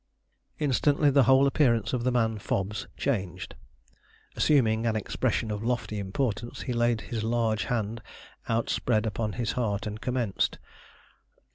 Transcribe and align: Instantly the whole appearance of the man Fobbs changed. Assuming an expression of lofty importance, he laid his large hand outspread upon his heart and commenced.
Instantly 0.57 1.11
the 1.11 1.25
whole 1.25 1.45
appearance 1.45 1.93
of 1.93 2.03
the 2.03 2.11
man 2.11 2.39
Fobbs 2.39 2.87
changed. 2.97 3.53
Assuming 4.35 4.87
an 4.87 4.95
expression 4.95 5.51
of 5.51 5.63
lofty 5.63 5.99
importance, 5.99 6.61
he 6.61 6.73
laid 6.73 7.01
his 7.01 7.23
large 7.23 7.65
hand 7.65 8.01
outspread 8.49 9.05
upon 9.05 9.33
his 9.33 9.51
heart 9.51 9.85
and 9.85 10.01
commenced. 10.01 10.57